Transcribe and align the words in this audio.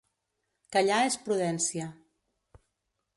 Callar 0.75 1.01
és 1.09 1.17
prudència. 1.27 1.91